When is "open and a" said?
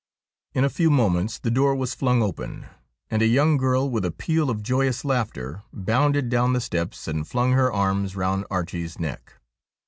2.23-3.27